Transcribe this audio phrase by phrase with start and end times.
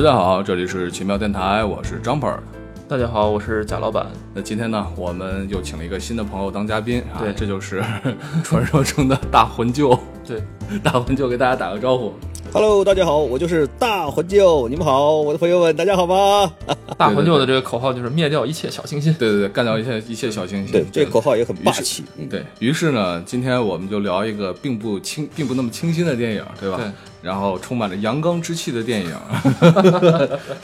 [0.00, 2.34] 大家好，这里是奇妙电台，我是张本。
[2.88, 4.06] 大家好，我是贾老板。
[4.32, 7.84] 那今天呢，我们又请了一个新的朋友当嘉宾啊，对这就是
[8.42, 9.90] 传说中的大魂舅。
[10.26, 10.42] 对，
[10.82, 12.14] 大魂舅给大家打个招呼。
[12.50, 16.50] Hello，大家好，我就是大魂舅，你们好，我的朋友们，大家好吗？
[16.96, 19.12] 大魂舅的这个口号就是灭掉一切小清新。
[19.12, 20.72] 对对对，干掉一切一切小清新。
[20.72, 22.02] 对，这个口号也很霸气。
[22.16, 26.78] 嗯，对于是呢，今天我们就聊一个并不清、并不那么清新的电影，对吧？
[26.78, 26.90] 对。
[27.22, 29.14] 然后充满着阳刚之气的电影，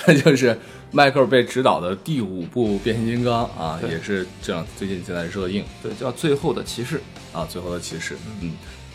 [0.07, 0.59] 那 就是
[0.91, 6.97] 迈克尔贝执导的第五部变形金刚啊，也是这样最近正在热映对，叫《最后的骑士》。
[7.39, 8.17] 啊，最后的骑士。
[8.41, 8.53] 嗯，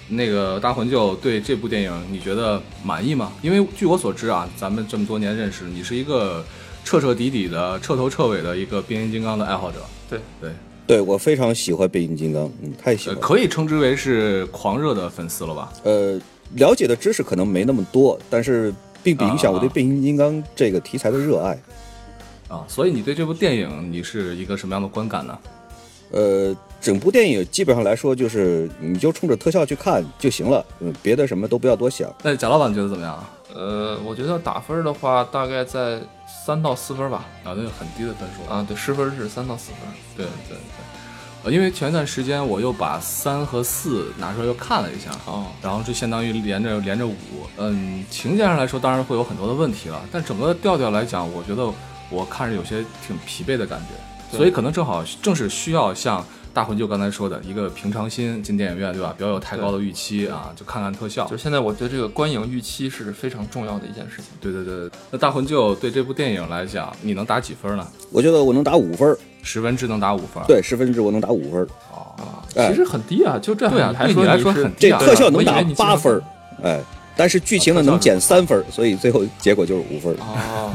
[0.10, 3.32] 那个大魂舅对这部电影你觉得满意吗？
[3.44, 6.44] 因为据我所知啊，咱们这么多年认识，你是一个
[6.84, 9.78] 彻彻底底的、彻头彻尾的一个变形金刚的爱好者。
[10.10, 10.50] 对对，
[10.88, 13.28] 对我非常喜欢变形金刚，嗯，太喜呃，欢了。
[13.28, 15.72] 可以称之为是狂热的粉丝了吧？
[15.84, 16.20] 呃，
[16.56, 21.58] 了解的知识可能没那么多，但是并不影响我对啊变形金刚这个题材的热爱。
[22.48, 25.38] 啊，所以你对这部电影你是一个什么样的观感呢？
[26.12, 32.14] 呃，整部电影基本上来说就是你就冲着特效去看就行了，嗯，别的什么都不要多想。
[32.22, 33.30] 那贾老板觉得怎么样啊？
[33.54, 36.02] 呃，我觉得打分的话，大概在
[36.46, 37.26] 三到四分吧。
[37.46, 38.52] 啊，那就很低的分数。
[38.52, 39.80] 啊，对，十分是三到四分。
[40.18, 40.58] 对对对，
[41.44, 47.16] 呃，因为前一段时间我又把三和四拿出来又看了一下，哦，然后就相当于连着连着五，
[47.58, 51.72] 嗯，情节上来说当然会有很多的问题了，但整个调调来讲，我觉得
[52.10, 53.82] 我看着有些挺疲惫的感
[54.32, 59.16] 觉，所以可能正好正是需要像大魂舅刚才说的一个平常心进电影院，对吧？
[59.18, 61.36] 不要有太高的预期啊，就看看特效就。
[61.36, 64.26] 是现在我觉得这个观影预期是非常重要的一件事情。
[64.40, 67.88] 对对对，那大魂舅对这部电影来讲，你能打几分呢？
[68.12, 76.24] 我觉得我能打五分儿，十分制能打五分？，对，十分制我能打五分，哦，啊，哎其实很低啊，就这样对啊你来说很低啊这特效能打八分儿，
[76.64, 76.80] 哎，
[77.16, 80.16] 但是剧情呢能减三分，所以最后结果就是五分。
[80.20, 80.72] 哦，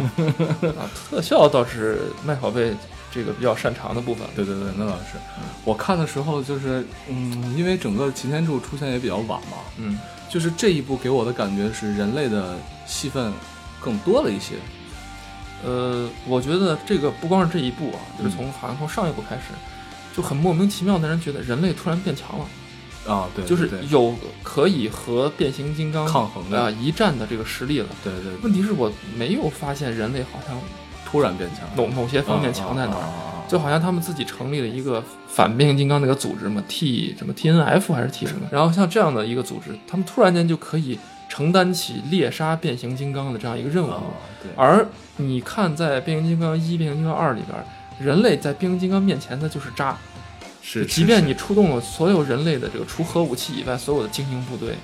[0.78, 2.72] 啊，特效倒是麦考贝
[3.12, 4.26] 这个比较擅长的部分。
[4.34, 5.18] 对对对，那倒是。
[5.64, 9.98] 我看的时候就是，嗯，因为整个擎天柱出现也比较晚嘛，嗯，
[10.28, 12.56] 就是这一部给我的感觉是人类的
[12.86, 13.32] 戏份
[13.80, 14.54] 更多了一些。
[15.64, 19.42] 呃，我觉得这个不光是这一步啊，就是从好像从上一部开始，
[20.14, 27.86] 就很莫名其妙的人觉得人类突然变强了，啊，对，就是有可以和变形金刚抗衡的啊一战的这个实力了。
[28.04, 30.58] 对对，问题是我没有发现人类好像
[31.04, 40.98] 突然变强，某某些方面强在哪儿，儿就好像他们自己成立了一个反变形金刚那个组织嘛，T 什么 TNF 还是 T 什么， 然后像这样的一个组织，他们突然间就可以
[41.36, 43.92] 承担起猎杀变形金刚的这样一个任务。
[44.56, 44.86] 而
[45.18, 47.62] 你看，在变形金刚一、变形金刚二里边，
[48.00, 49.98] 人类在变形金刚面前那就是渣，
[50.62, 54.76] 是，即便你出动了所有人类的这个除核武器以外所有的精英部队，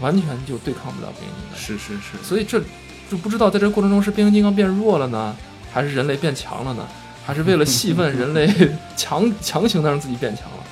[0.00, 1.60] 完全就对抗不了变形金刚。
[1.60, 2.60] 是是是，所以这
[3.08, 5.36] 就不知道在这个过程中是变形金刚变弱了呢，
[5.72, 6.84] 还是人类变强了呢？
[7.24, 8.52] 还是为了戏份， 人类
[8.96, 10.64] 强强行的让自己变强了？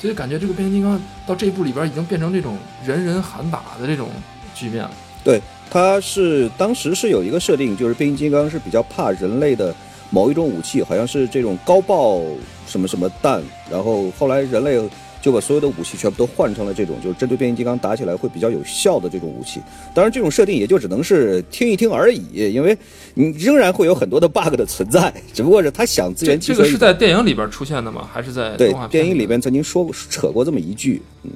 [0.00, 2.56] 所以感觉这个变形金刚到这一步里边已经变成这种
[2.86, 4.08] 人人喊打的这种
[4.58, 4.90] 局面了。
[5.24, 9.74] 对，它是当时是有一个设定，就是变形金刚是比较怕人类的
[10.10, 12.22] 某一种武器，好像是这种高爆
[12.66, 14.80] 什么什么弹，然后后来人类
[15.20, 19.60] 就把所有的武器全部都换成了这种，就是针对变形金刚打起来会比较有效的这种武器。
[19.92, 22.78] 当然，这种设定也就只能是听一听而已，因为
[23.14, 26.56] 你仍然会有很多的 bug 的存在，只不过是他想自这圆其说。
[26.56, 28.08] 这个是在电影里边出现的吗？
[28.10, 29.40] 还是在对电影里边？
[29.40, 31.30] 曾经说过扯过这么一句，嗯，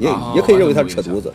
[0.00, 1.32] 也、啊也可以认为他是扯犊子。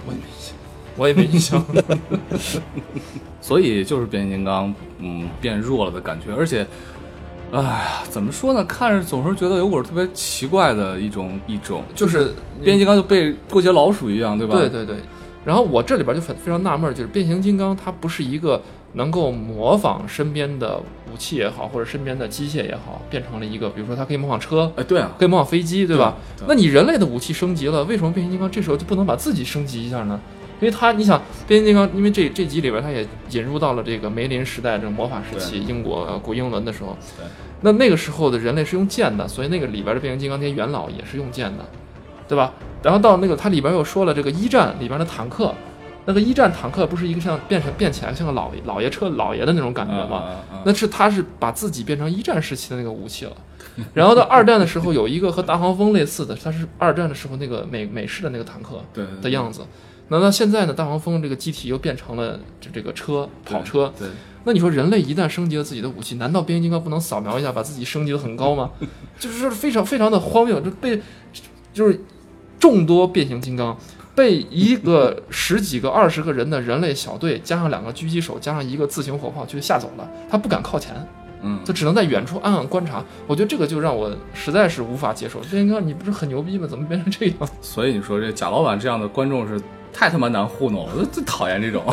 [0.96, 1.64] 我也没印象。
[3.42, 6.66] 所以就是变形金刚，嗯，变弱了的感觉，而且，
[7.52, 8.64] 哎呀，怎么说呢？
[8.64, 14.56] 看着总是觉得有股特别奇怪的一种一种，就是变形金刚就被过街老鼠一样，对吧？
[14.58, 14.96] 对对对。
[15.44, 18.62] 然后我这里边就非非常纳闷，就是变形金刚它不是一个
[18.94, 20.80] 能够模仿身边的
[21.14, 26.16] 武器也好，或者身边的机械也好，变成了一个，比如说它可以模仿车，哎，对啊，可以模仿飞机，对吧？
[26.38, 30.18] 对那你人类的武器升级了，为什么变形金刚这时候就不能把自己升级一下呢？
[30.64, 37.26] 因为他，你想，变形金刚，因为这这集里边他也引入到了这个梅林时代这种魔法时期，英国、呃、古英伦的时候对，
[37.60, 41.66] 那那个时候的人类是用剑的，所以那个里边的变形金刚那些元老也是用剑的，
[42.30, 42.54] 对吧？
[42.82, 45.54] 然后到那个它里边又说了这个一战里边的坦克，
[46.06, 50.24] 那个一战坦克不是一个像变成变起来像个老老爷车老爷的那种感觉吗？
[50.64, 53.34] 那是他是把自己变成一战时期的那个武器了。
[53.94, 58.80] 然后到二战的时候，有一个和大黄蜂类似的，它是二战的时候那个美美式的那个坦克
[59.22, 59.62] 的样子。
[60.14, 63.92] 那到现在呢，大黄蜂这个机体又变成了这这个车跑车。
[63.98, 64.08] 对，
[64.44, 68.70] 那你说人类一旦升级了自己的武器，难道变形金刚不能扫描一下，把自己升级的很高吗？
[69.18, 71.02] 就是非常非常的荒谬，就被
[71.74, 72.00] 就是
[72.60, 73.76] 众多变形金刚
[74.16, 80.08] 被一个十几个、二十个人的人类小队，加上两个狙击手，加上一个自行火炮，就吓走了。
[80.30, 80.94] 他不敢靠前，
[81.42, 83.04] 嗯，他只能在远处暗暗观察。
[83.26, 85.40] 我觉得这个就让我实在是无法接受。
[85.40, 86.68] 变形金刚，你不是很牛逼吗？
[86.68, 87.36] 怎么变成这样？
[87.60, 89.60] 所以你说这贾老板这样的观众是
[89.94, 91.84] 太他妈难糊弄了，我最讨厌这种。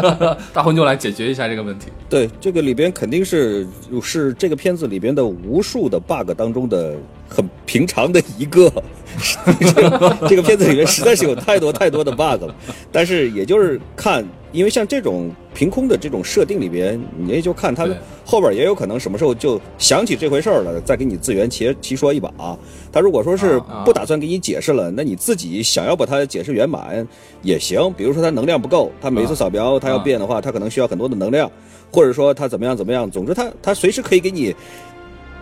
[0.52, 1.88] 大婚就来解决一下这个问题。
[2.08, 3.66] 对，这个里边肯定是
[4.02, 6.96] 是这个片子里边的无数的 bug 当中的
[7.28, 8.72] 很平常的一个。
[10.28, 12.54] 这个片子里面实在是有太多太多的 bug 了，
[12.90, 22.28] 但是也就是看，因为像这种凭空的这种设定里边，你也就看他对后边也有可能什么时候就想起这回事儿了，再给你自圆其其说一把。
[22.36, 22.58] 啊
[22.92, 27.06] 他如果说是啊不打算给你解释了，那你自己想要把它解释圆满
[27.42, 27.92] 也行。
[27.96, 31.50] 比如说他能量不够，他每次扫描他要变的话，他可能需要很多的能量，
[31.92, 34.54] 或者说他怎么样怎么样，总之他他随时可以给你。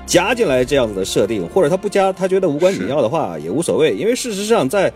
[0.06, 4.90] 加进来这样子的设定，或者他不加，他觉得无关紧要的话也无所谓，因为事实上在，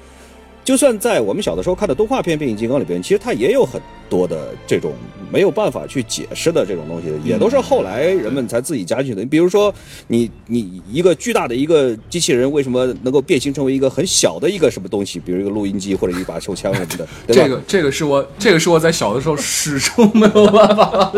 [0.64, 3.79] 就算在我们小的时候看的动画片《变形金刚》里边，其实它也有很
[4.12, 4.93] 多的这种
[5.32, 9.23] 没有办法去解释的这种东西，也都是后来人们才自己加进去的。
[9.23, 9.75] 你比如说，
[10.09, 17.43] 你你一个巨大的一个机器人，为什么能够变形成为一个很小的一个什么东西，比如一个录音机或者一把手枪什么的，对吧？
[17.43, 21.11] 这个这个是我这个是我在小的时候始终没有办法，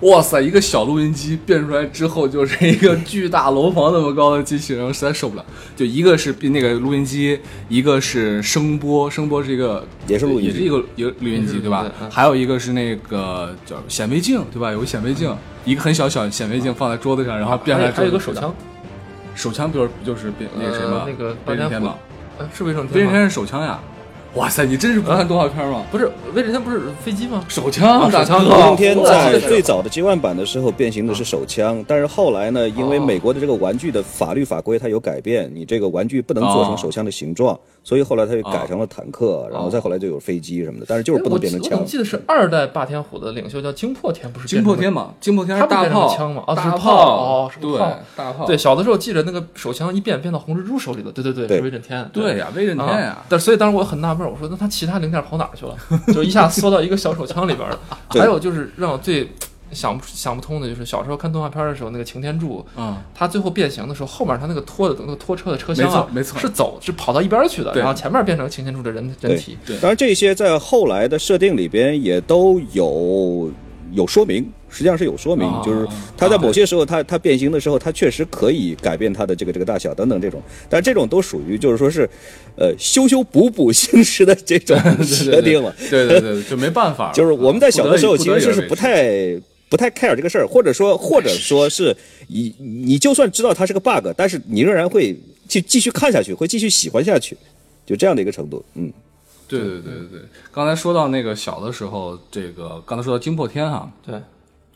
[0.00, 5.44] 哇塞，一个小录音机变出来之后就是一个巨大楼房那么高的机器人，我实在受不了。
[5.76, 11.88] 就一个是那个录音机，一个是声波，声波是一个也是录音机也是一个一个录音机对吧？
[12.10, 14.70] 还有一个是那个叫显微镜对吧？
[14.70, 15.34] 有个显微镜，
[15.64, 18.54] 一个很小小显微镜放在桌子上，然后变出来还有一个手枪，
[19.34, 21.06] 手枪不就是不就是变那个谁吗呃？
[21.06, 21.94] 那个威震天吗？
[22.38, 22.90] 呃，是威震天吗？
[22.94, 23.78] 威震天是手枪呀！
[24.34, 25.84] 哇塞，你真是不看动画片吗？
[25.90, 27.44] 不是威震天不是飞机吗？
[27.48, 51.58] 手枪，啊手枪威震天哦在最早的 G One 版的时候变形的是手枪，但是后来呢，因为美国的这个玩具的法律法规它有改变，你这个玩具不能做成手枪的形状，所以后来它就改成了坦克，然后再后来就有飞机什么的，但是就是不能变成枪哎我记得是二代霸天虎的领袖叫惊破天，不是惊破天嘛，惊破天是大炮枪吗哦大是炮哦是对炮，大炮，对，小的时候记着那个手枪一变变到红蜘蛛手里了，对对对，对。
[51.58, 55.76] 是威震天，对呀，威震天呀啊，但所以当时我很纳闷，我说那他其他零件跑哪儿去了？
[56.12, 57.78] 就一下缩到一个小手枪里边了。
[58.10, 59.30] 还有就是让我最
[59.72, 69.56] 想不想不通的，就是小时候看动画片的时候，那个擎天柱，嗯，他最后变形的时候，后面他那个拖的那个拖车的车厢啊，没错没错是走是跑到一边去的，然后前面变成擎天柱的人人体。
[69.64, 73.50] 对当然，这些在后来的设定里边也都有
[73.92, 75.86] 有说明，实际上是有说明，啊就是
[76.16, 82.08] 它在某些时候，它它变形的时候，它确实可以改变它的这个这个大小等等这种，但这种都属于就是说是，
[82.56, 85.74] 呃，修修补补形式的这种 设定了。
[85.90, 91.96] 对对对，就没办法了， 就是我们在小的时候其实是不太不太 care 这个事儿，或者说或者说是
[92.28, 95.14] 你你就算知道它是个 bug，但是你仍然会
[95.48, 97.36] 去继续看下去，会继续喜欢下去，
[97.84, 98.64] 就这样的一个程度。
[98.74, 98.92] 嗯，
[99.48, 104.20] 对对对对对，刚才说到那个小的时候，这个刚才说到惊破天哈，对，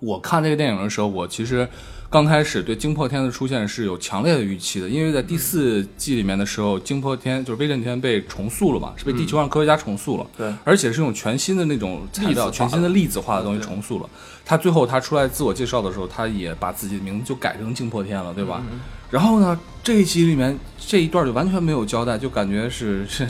[0.01, 1.67] 我看这个电影的时候，我其实
[2.09, 10.53] 刚开始对惊破天的出现是有强烈的预期的，因为在第四季里面的时候，惊破天就是威震天被重塑了嘛，是被地球上科学家重塑了，对。
[10.63, 14.08] 而且是用全新的那种材料、全新的粒子化的东西重塑了。
[14.44, 18.63] 他最后他出来自我介绍的时候，他也把自己的名字就改成惊破天了，对吧？
[19.11, 23.27] 然后呢，这一集里面这一段就完全没有交代，就感觉是是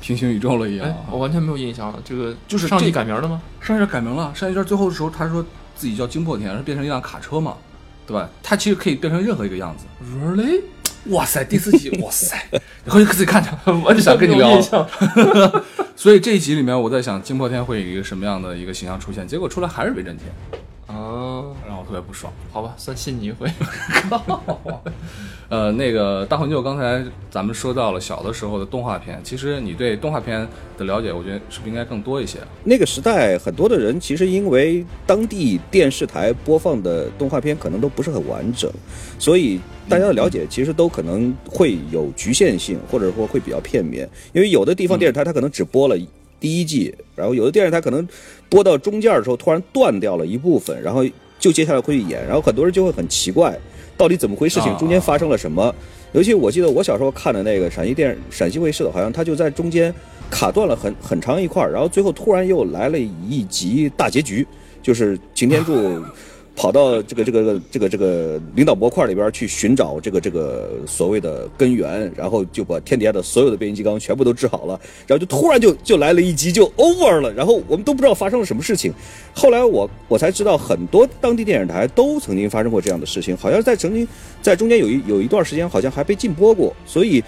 [0.00, 3.40] 平行宇宙了一样哎。，我完全没有印象了，这个就是这季改名了吗？
[3.60, 5.44] 上一段改名了，上一段最后的时候，他说
[5.76, 7.56] 自己叫惊破天，是变成一辆卡车嘛，
[8.06, 8.28] 对吧？
[8.42, 9.84] 他其实可以变成任何一个样子。
[10.02, 10.62] Really？
[11.10, 12.36] 哇塞，第四集， 哇塞，
[12.84, 13.56] 你回去自己看看。
[13.82, 14.60] 我就想跟你聊。
[15.96, 20.28] 所以这一集里面，我在想惊破天会以一个什么样的一个形象出现，结果出来还是威震天，
[20.88, 22.32] 啊，让我特别不爽。
[22.50, 23.46] 好吧，算信你一回。
[25.50, 32.38] 呃，那个大魂舅，刚才咱们说到了小的时候的动画片，其实你对动画片的了解，我觉得是不是应该更多一些？
[32.64, 38.70] 那个时代很多的人其实因为当地电视台播放的动画片可能都不是很完整，
[39.18, 44.08] 所以大家的了解其实都可能会有局限性，或者说会比较片面。
[44.32, 45.96] 因为有的地方电视台它可能只播了
[46.40, 48.06] 第一季，然后有的电视台可能
[48.48, 51.04] 播到中间的时候突然断掉了一部分，然后
[51.38, 53.56] 就接下来会去演，然后很多人就会很奇怪，
[53.96, 54.72] 到底怎么回事情？
[54.72, 55.74] 啊中间发生了什么？
[56.12, 59.94] 尤其我记得我小时候看的那个陕西电陕西卫视的，好像它就在中间
[60.30, 64.46] 卡断了很很长一块儿，然后最后突然又来了一集大结局，
[64.82, 66.02] 就是擎天柱
[66.58, 78.92] 跑到这个这个这个这个领导模块里边去寻找这个这个所谓的根源，然后就把天底下的所有的变形金刚全部都治好了，然后就突然就就来了一集就 over 了，然后我们都不知道发生了什么事情。
[79.32, 84.06] 后来我我才知道，很多当地电视台都曾经发生过这样的事情，好像在曾经
[84.42, 87.22] 在中间有一有一段时间好像还被禁播过，所以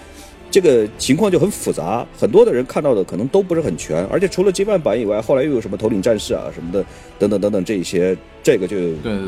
[0.51, 6.85] 这个情况就很复杂，很多的人看到的可能都不是很全，而且除了金饭版以外，后来又有什么头领战士啊什么的，
[7.19, 8.77] 等等等等这一些，这个就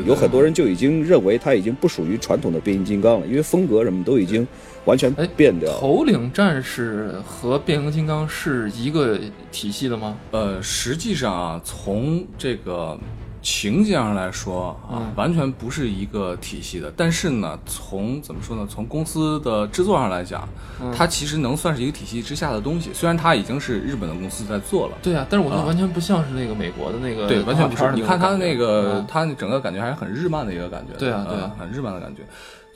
[0.05, 4.45] 有很多人就已经认为它已经不属于传统的变形金刚了，因为风格什么都已经
[4.83, 5.79] 完全哎变掉了。
[5.79, 9.17] 头领战士和变形金刚是一个
[9.51, 10.17] 体系的吗？
[10.31, 12.99] 呃，实际上啊，从这个
[13.43, 16.91] 情节上来说啊，嗯完全不是一个体系的。
[16.97, 18.65] 但是呢，从怎么说呢？
[18.67, 20.47] 从公司的制作上来讲，
[20.81, 22.89] 嗯它其实能算是一个体系之下的东西。
[22.93, 24.93] 虽然它已经是日本的公司在做了。
[25.03, 27.91] 对啊，但是我觉得啊完全不像是那个美国的那个对，完全不是。
[27.91, 30.97] 你看它的那个啊，它整个感觉还是很日漫的一个感觉。
[30.97, 32.23] 对啊对啊呃很日漫的感觉。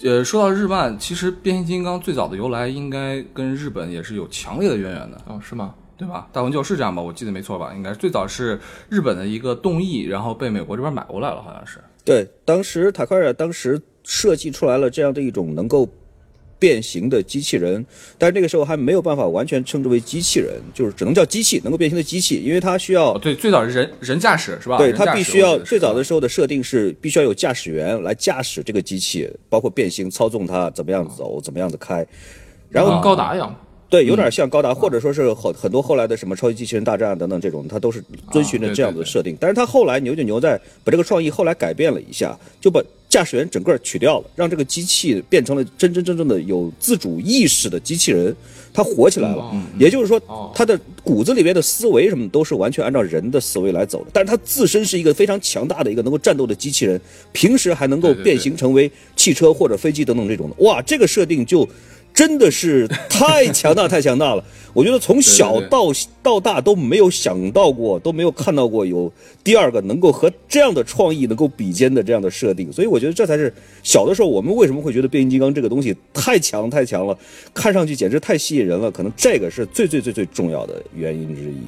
[0.04, 5.20] 呃，说到日漫，其实变形金刚最早的由来应该跟日本也是有强烈的渊源的。
[5.26, 5.74] 哦，是吗？
[5.98, 6.27] 对吧？
[6.32, 7.01] 大魂救是这样吧？
[7.01, 7.74] 我记得没错吧？
[7.75, 11.80] 应该是最早是日本的一个动艺，然后被美国这边买过来了，好像是。
[12.06, 15.89] 对，当时塔克尔当时设计出来了这样的一种能够
[16.60, 17.86] 变形的机器人，
[18.18, 24.77] 但是那个时候还没有办法完全称之为机器人，就是只能叫机器，能够变形的机器，因为它需要哦，对，最早是人人驾驶是吧？
[24.77, 32.06] 对，它必须要最早的时候的设定是必须要有驾驶员来驾驶这个机器，包括变形、操纵它，怎么样走，怎么样子开。
[32.70, 33.54] 然后跟高达一样。
[33.89, 39.38] 对，有点像高达，或者说是很很多后来的什么超级机器人大战等等这种，它都是遵循着这样子的设定。
[39.39, 48.36] 但是它后来牛就牛在把这个创意后来改变了一下，就把驾驶员整个取掉了，让这个机器变成了真真正正的有自主意识的机器人，
[48.74, 49.56] 它活起来了。
[49.79, 57.00] 也就是说哦，它的骨子里边的思维什么都是完全按照人的思维来走的，但是它自身是一个非常强大的一个能够战斗的机器人，
[57.32, 60.56] 平时还能够变形成为汽车或者飞机等等这种的。
[60.65, 61.67] 哇，这个设定就
[62.18, 64.44] 真的是太强大太强大了！
[64.74, 65.92] 我觉得从小到
[66.24, 69.12] 到大都没有想到过，都没有看到过有
[69.44, 77.16] 第二个能够和这样的创意能够比肩的这样的设定，所以我觉得这才是小的时候我们为什么会觉得变形金刚这个东西太强太强了，
[77.54, 81.62] 看上去简直太吸引人了，可能这个是最最最最重要的原因之一。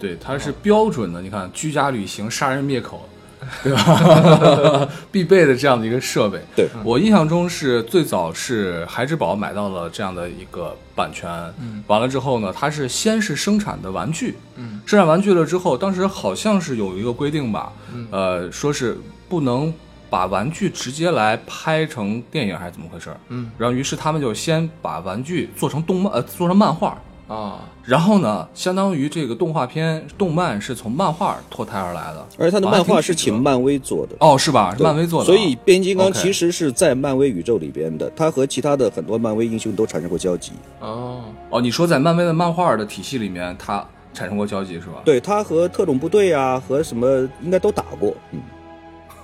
[0.00, 1.22] 对，它是标准的。
[1.22, 3.08] 你看，居家旅行、杀人灭口，
[3.62, 4.88] 对吧？
[5.12, 6.40] 必备的这样的一个设备。
[6.54, 18.98] 对我印象中是最早是孩之宝买到了这样的一个版权，嗯，完了之后呢，它是先是生产的玩具，嗯，生产玩具了之后，当时好像是有一个规定吧，嗯呃，说是
[19.28, 19.72] 不能
[20.08, 23.16] 把玩具直接来拍成电影还是怎么回事儿？
[23.28, 26.96] 嗯然后于是他们就先把玩具做成动漫，呃，做成漫画。
[27.28, 34.14] 啊，然后呢，相当于这个动画片、动漫是从漫画脱胎而来的，而且它的漫画是请漫威做的。
[34.20, 34.74] 哦，是吧？
[34.76, 40.52] 是漫威做的啊，所以变形金刚其实是在漫威宇宙里边的，它和其他的很多漫威英雄都产生过交集。
[40.80, 45.02] 哦，哦，你说在漫威的漫画的体系里面，它产生过交集是吧？
[45.04, 48.14] 对，它和特种部队啊，和什么应该都打过。
[48.30, 48.40] 嗯，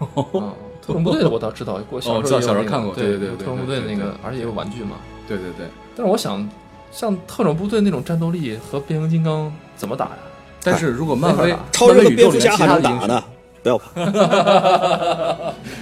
[0.15, 0.53] 哦
[0.85, 4.97] 特种部队的我倒知道，我小哦知道时候也有那个小时候看过对对对对特种部队那个而且也有玩具嘛。
[5.29, 5.69] 对对对。
[5.95, 6.49] 但是我想，
[6.93, 10.19] 像特种部队那种战斗力和变形金刚怎么打呀？
[10.63, 13.25] 但是如果漫威超人宇宙里面其他的英能打呢，
[13.65, 13.91] 不要怕。
[13.95, 14.13] 雄，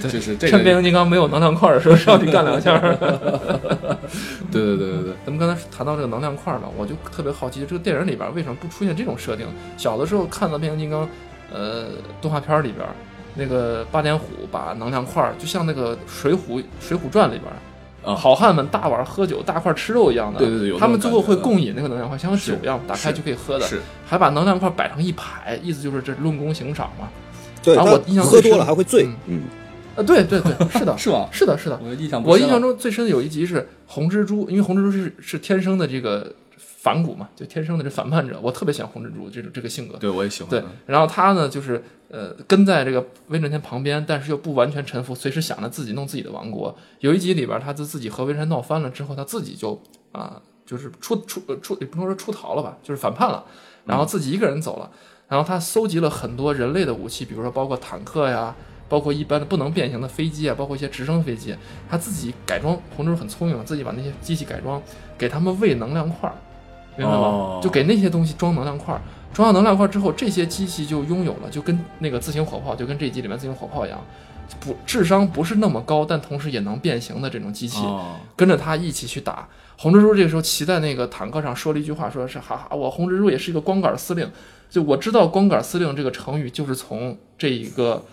[0.09, 2.79] 就是这趁变形，金刚没有能量块的时候上去干两下。
[4.51, 9.45] 对对对对对，咱们刚才谈到这个能量块嘛，我就特别好奇，这个电影里边为什么不出现这种设定？
[9.77, 11.07] 小的时候看到变形金刚，
[11.53, 11.89] 呃，
[12.19, 12.87] 动画片里边，
[13.35, 16.37] 那个八点虎把能量块，就像那个《水浒》
[16.79, 17.53] 《水浒传》里边。
[18.03, 18.15] 啊。
[18.15, 23.81] 好汉们大碗喝酒、大块吃肉一样的，对对对有他们最后会共饮那个能量块，像酒一样，打开就可以喝的，是。
[24.05, 27.09] 还把能量块摆成一排，意思就是这论功行赏嘛。
[27.63, 29.05] 对，然后我印象喝多了还会醉。
[29.05, 29.13] 嗯。
[29.27, 29.41] 嗯，
[29.95, 31.29] 啊，对对对，是的， 是吧？
[31.31, 31.79] 是的，是的，
[32.23, 36.33] 我印象中最深的有一集是红蜘蛛，因为红蜘蛛是是天生的这个
[36.81, 39.97] 反骨嘛，就天生的这反叛者，我特别喜欢红蜘蛛这种这个性格。
[39.99, 40.49] 对我也喜欢。
[40.49, 46.75] 对，然后他呢就是呃跟在这个威震天旁边，但是又不完全臣服，随时想着自己弄自己的王国。
[47.01, 49.79] 有一集里边，他就自己和威震天闹翻了之后，他自己就
[50.11, 53.45] 啊、就是出出呃出也不能说出逃了吧，就是反叛了，
[53.85, 54.89] 然后自己一个人走了。
[55.27, 58.55] 然后他搜集了很多人类的武器，比如说包括坦克呀，
[58.89, 61.55] 包括一般的不能变形的飞机啊，包括一些直升飞机，
[61.87, 62.75] 他自己改装。
[62.97, 64.81] 红蜘蛛很聪明，自己把那些机器改装，
[65.15, 66.35] 给他们喂能量块儿，
[67.01, 67.27] 明白吗？
[67.27, 69.01] 哦就给那些东西装能量块儿。
[69.33, 73.97] 装上能量块之后，这些机器就拥有了，就跟那个自行火炮，就跟这一集里面自行火炮一样，
[74.59, 79.47] 不智商不是那么高，但同时也能变形的这种机器，哦，跟着他一起去打。
[79.77, 84.29] 红蜘蛛这个时候骑在那个坦克上说了一句话，说是哈哈，我红蜘蛛也是一个光杆司令。
[84.69, 88.03] 就我知道光杆司令这个成语，就是从这一个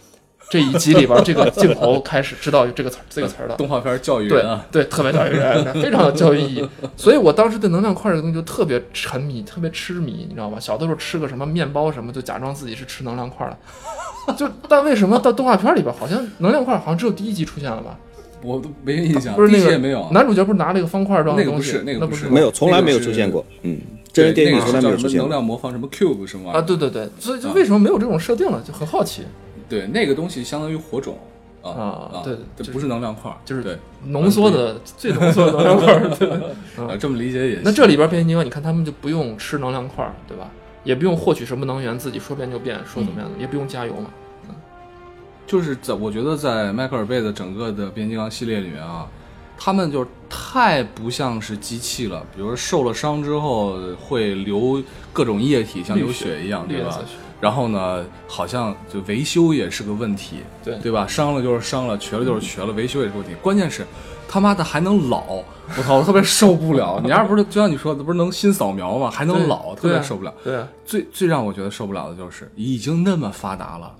[0.50, 3.54] 这一集里边这个镜头开始知道这个词儿这个词儿的。
[3.58, 6.68] 动画片教育啊，对，特别教育人，非常有教育意义。
[6.96, 10.58] 所以我当时对能量块这个东西就特别沉迷，特别痴迷，你知道吗？
[10.58, 14.34] 小的时候吃个什么面包什么，就假装自己是吃能量块的。
[14.34, 17.98] 就但为什么到动画片里边，好像能量块好像只有第一集出现了吧？
[18.42, 21.80] 我都没印象，不是那个第一集也没有，男主角不是拿了一个方块状的东西？
[21.84, 23.44] 那个不是那个不是没有，从来没有出现过。
[23.62, 23.78] 嗯，
[24.12, 25.28] 真人电影对那个从来没有是叫什么能出现过。
[25.28, 28.62] 量魔方什么 cube 什么啊，对对对，所以就为什么没有这种设定呢？
[28.66, 29.22] 就很好奇。
[29.68, 31.18] 对，那个东西相当于火种
[31.62, 36.28] 啊啊对这不是能量块儿，就是对，浓缩的最浓缩的能量块儿，对。
[36.88, 37.62] 呃，这么理解也行。
[37.64, 40.50] 那这里边变形金刚，你看他们就不用吃能量块儿，对吧？
[40.84, 44.10] 也不用获取什么能源，自己说变就变，说怎么样的，也不用加油嘛。
[45.46, 49.08] 就是在我觉得在迈克尔贝的整个的变形金刚系列里面啊，
[49.58, 52.24] 他们就是太不像是机器了。
[52.34, 54.82] 比如说受了伤之后会流
[55.12, 57.00] 各种液体，像流血一样，对吧
[57.40, 61.06] 然后呢，好像就维修也是个问题，对对吧？
[61.06, 63.34] 伤了就是伤了，瘸了就是瘸了，维修也是个问题。
[63.40, 63.86] 关键是
[64.28, 65.42] 他妈的还能老，
[65.76, 67.00] 我操，我特别受不了。
[67.04, 69.10] 你要是不是就像你说的，不是能新扫描吗？
[69.10, 70.34] 还能老，特别受不了。
[70.42, 73.94] 对啊，最最让我觉得受不了的就是，已经那么发达了，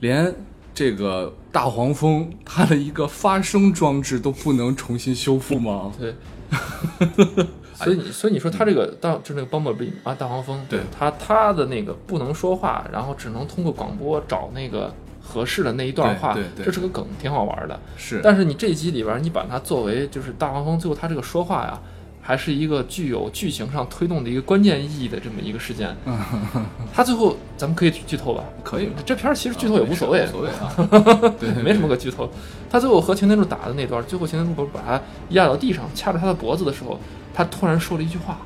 [0.00, 0.34] 连
[0.72, 5.92] 这个大黄蜂它的一个发声装置都不能重新修复吗？
[5.98, 6.14] 对。
[7.84, 17.78] 所以你所以你说他这个大就是那个 Bumblebee 啊，大黄蜂，对他他的那个不能说话，然后只能通过广播找那个合适的那一段话，对对对这是个梗，挺好玩的。
[17.96, 21.80] 是，但是你这一集里边，你把它作为就是大黄蜂最后他这个说话呀，
[22.20, 25.94] 还是一个具有剧情上推动的一个关键意义的这么一个事件。
[26.92, 28.44] 他最后咱们可以剧透吧？
[28.64, 30.74] 可以这片儿其实剧透也无所谓无，所谓啊。
[31.38, 32.28] 对，对没什么可剧透。
[32.68, 36.98] 他最后和擎天柱打的那段，最后擎天柱不是把他压到地上，掐着他的脖子的时候，
[37.34, 38.38] 他突然说了一句话，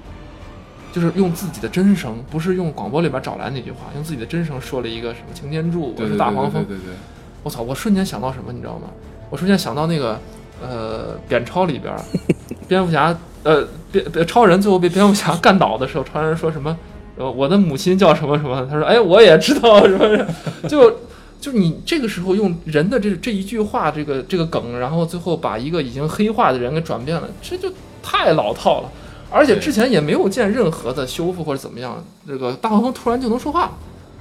[0.93, 6.65] 就是用自己的真声，不是用广播里边找来那句话，用自己的真声说了一个什么擎天柱，我是大黄蜂。
[6.65, 6.95] 对对对对
[7.43, 7.61] 我操！
[7.63, 8.89] 我瞬间想到什么，你知道吗？
[9.31, 10.19] 我瞬间想到那个
[10.63, 12.01] 呃，扁超里边儿，
[12.67, 16.75] 蝙蝠侠呃，蝙蝙超人最后被蝙蝠侠干倒的时候，超人说什么？
[17.17, 18.67] 呃，我的母亲叫什么什么？
[18.71, 20.27] 他说，哎，我也知道什么，
[20.69, 21.01] 就
[21.41, 27.71] 就你这个时候用人的这这一句话，这个这个梗，然后最后把一个已经黑化的人给转变了，这就
[28.05, 28.91] 太老套了。
[29.31, 33.73] 而且之前也没有见任何的修复或者怎么样，这个大黄蜂突然就能说话了。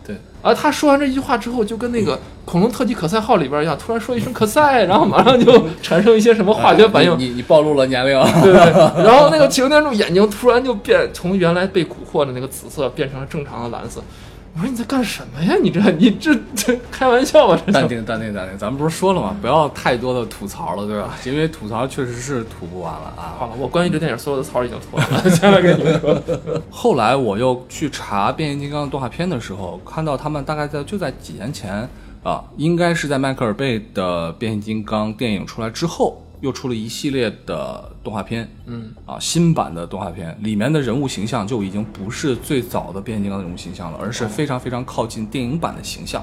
[0.06, 8.20] 对，而，他说完这一句话之后，就跟那个恐龙特级可赛号里边一样，突然说一声可赛，然后马上就 产生一些什么化学反应，哎你你你暴露了年龄。
[8.42, 9.04] 对对对。
[9.06, 14.02] 然后那个 擎天柱眼睛突然就变，从原来被蛊惑的那个紫色变成了正常的蓝色。
[14.56, 15.56] 我说你在干什么呀？
[15.62, 17.60] 你这你这这开玩笑吧？
[17.66, 19.36] 这淡定淡定淡定，咱们不是说了吗？
[19.42, 21.16] 不要太多的吐槽了，对吧？
[21.26, 23.34] 因为吐槽确实是吐不完了啊。
[23.40, 26.22] 好了，我关于这电影所有的槽已经吐完了， 现在跟你们说。
[26.70, 31.90] 后来我又去查变形金刚动画片的时候，看到他们大概在就在几年前
[32.22, 46.22] 啊，应该是在迈克尔贝的变形金刚电影出来之后，又出了一系列的动画片，嗯啊，新版的动画片里面的人物形象就已经不是最早的变形金刚的人物形象了，而是非常非常靠近电影版的形象。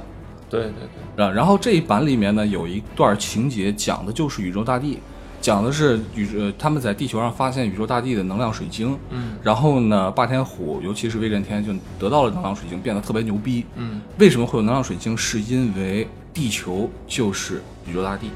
[0.50, 0.72] 对对
[1.16, 4.98] 对，啊，然后这一版里面呢，有一段情节讲的就是宇宙大帝，
[5.40, 13.64] 讲的是宇、呃他们在地球上发现宇宙大帝的能量水晶，嗯然后呢，霸天虎尤其是威震天就得到了能量水晶，变得特别牛逼。
[13.76, 15.16] 嗯，为什么会有能量水晶？
[15.16, 18.28] 是因为地球就是宇宙大帝。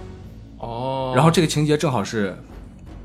[0.65, 2.37] 哦，然后这个情节正好是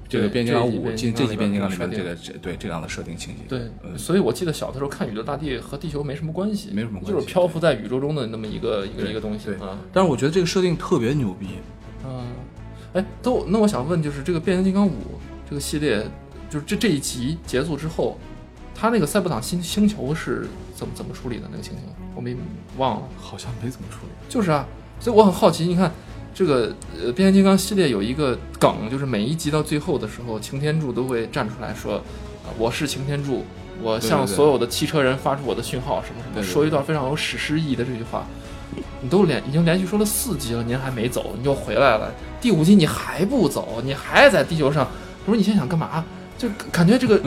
[0.07, 3.41] 这个变形金刚五进这集变形金刚里面这个这对这样的设定情节。
[3.47, 9.77] 对，所以我记得小的时候看宇宙大帝和地球没什么关系，没什么关系就是漂浮在宇宙中的那么一个一个一个东西对啊。
[9.93, 11.47] 但是我觉得这个设定特别牛逼。
[12.05, 12.25] 嗯，
[12.93, 14.93] 哎，都那我想问，就是这个变形金刚五
[15.47, 16.03] 这个系列，
[16.49, 18.17] 就是这这一集结束之后，
[18.73, 21.43] 它那个赛博坦星星球是怎么怎么处理的？
[21.51, 21.83] 那个情形
[22.15, 22.35] 我没
[22.77, 23.07] 忘了。
[23.17, 24.11] 好像没怎么处理。
[24.27, 24.65] 就是啊，
[24.99, 25.91] 所以我很好奇，你看
[26.39, 26.73] 这个
[27.03, 33.43] 呃变形金刚系列有一个梗，就是每一集到最后的时候，擎天柱都会站出来说，啊我是擎天柱。
[33.81, 38.25] 我向所有的汽车人发出我的讯号，什么什么，对对对说一段非常有史诗意义的这句话。
[39.01, 42.09] 你都连已经连续说了四集了，您还没走，你又回来了。
[42.39, 44.87] 第五集你还不走，你还在地球上。
[45.25, 46.05] 我说你现在想干嘛？
[46.39, 47.21] 就感觉这个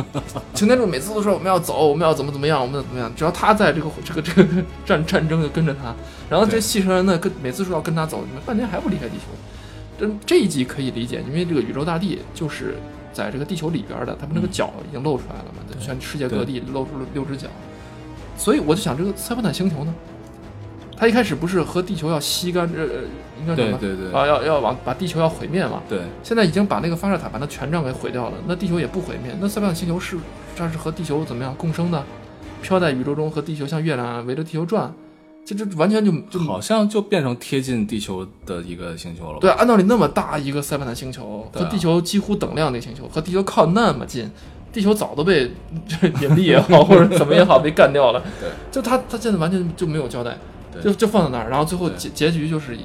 [0.55, 3.13] 擎天柱每次都说我们要走，我们要怎么怎么样，我们怎么样。
[3.15, 5.95] 只要他在这个 这个这个战战争就跟着他，
[6.31, 9.25] 然后这对汽车人呢跟每次说要跟他走，你们半天还不离开地球。
[10.01, 12.79] 这这一集可以理解，因为这个宇宙大帝就是
[13.13, 17.49] 在这个地球里边的，他们那个脚已经露出来了嘛，在全世界各地露出了六只脚。
[18.39, 19.95] 所以我就想，这个塞伯坦星球呢，
[21.03, 22.85] 他一开始不是和地球要吸干，呃，
[23.41, 23.77] 应该什么？
[23.77, 25.83] 对对对啊，要要往把地球要毁灭嘛。
[25.89, 30.17] 对，现在已经把那个发射塔把它权杖给毁掉了，那地球也不毁灭，那塞班坦星球是
[30.55, 32.01] 它是和地球怎么样共生的，
[32.63, 34.95] 飘在宇宙中和地球像月亮啊围着地球转，
[35.45, 39.41] 这这完全就就好像就变成贴近地球的一个星球了。
[39.41, 44.31] 对啊，按道理那么大一个塞班坦星球，啊和地球几乎等量的星球，和地球靠那么近，
[44.73, 45.51] 地球早都被
[45.89, 48.23] 这 引力也好或者怎么也好被干掉了。
[48.41, 50.39] 对，就他他现在完全就没有交代，对
[50.81, 52.77] 就就放在那儿，然后最后结结局就是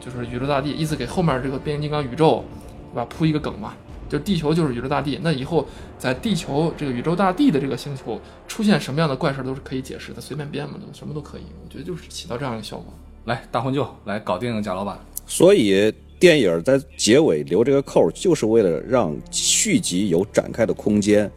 [0.00, 2.44] 就是宇宙大帝意思给后面这个变形金刚宇宙
[2.92, 3.04] 对吧？
[3.06, 3.74] 铺一个梗嘛，
[4.08, 5.18] 就地球就是宇宙大帝。
[5.22, 5.66] 那以后
[5.98, 11.42] 在地球这个宇宙大帝的这个星球出现什么样的怪事都是可以解释的，随便编嘛，什么都可以。
[11.64, 12.86] 我觉得就是起到这样一个效果。
[13.24, 14.98] 来，大魂舅来搞定贾老板。
[15.26, 21.30] 所以电影在结尾留这个扣，就是为了让续集有展开的空间。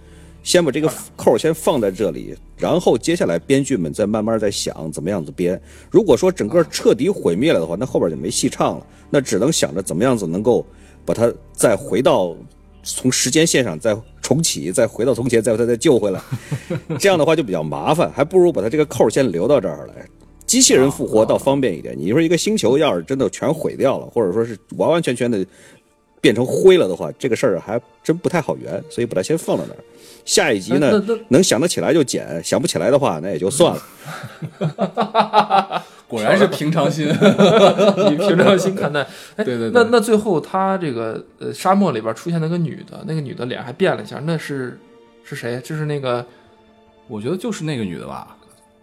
[0.44, 5.60] 先把这个扣先放在这里，然后接下来编剧们再慢慢再想怎么样子编。
[5.92, 10.66] 如果说整个彻底毁灭了的话，那后边就没戏唱了，那只能想着怎么样子能够
[11.06, 12.36] 把它再回到
[12.84, 16.22] 从时间线上再重启，再回到从前，再把它再救回来。
[17.00, 20.06] 这样的话就比较麻烦，还不如把它这个扣儿先留到这儿来。
[20.46, 21.94] 机器人复活倒方便一点。
[21.98, 25.46] 你说一个星球要是真的全毁掉了，或者说是完完全全的
[26.22, 29.80] 变成灰了的话，这个事儿还真不太好圆，所以把它先放到那儿。
[30.28, 33.82] 下一集呢那那那，能想得起来就剪，想不起来的话那也就算了。
[36.08, 37.08] 果然是平常心。
[38.12, 39.02] 以平常心看待。
[39.38, 44.80] 哎，对对对那那最后他这个呃沙漠里边出现那个女的，那个女的脸还变了一下，那是
[45.24, 45.60] 是谁？
[45.62, 46.26] 就是那个
[47.08, 48.36] 我觉得就是那个女的吧。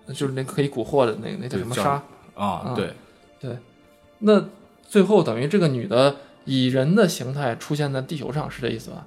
[0.09, 2.03] 就是那个可以蛊惑的那个那叫什么沙？
[2.35, 2.93] 啊，对，
[3.41, 3.57] 对，
[4.19, 4.45] 那
[4.87, 9.07] 最后等于这个女的以人的形态出现在地球上，是这意思吧？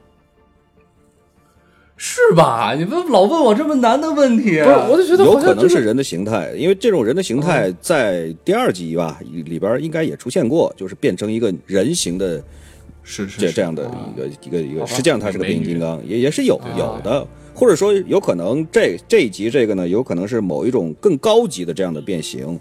[1.97, 2.75] 是吧？
[2.77, 12.37] 你们老问我这么难的问题，不是，我就觉得有可能是人的形态，因为这种人的形态在第二集吧里边应该也出现过，就是变成一个人形的
[13.01, 22.59] 是是是这这样的一个一个一个，实际上它是个变形金刚，也也是有对有的，或者说有可能这这一集这个呢，有可能是某一种更高级的这样的变形，